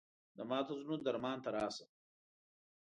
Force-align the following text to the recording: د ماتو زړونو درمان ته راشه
د 0.37 0.39
ماتو 0.49 0.73
زړونو 0.81 1.03
درمان 1.07 1.37
ته 1.43 1.49
راشه 1.55 1.85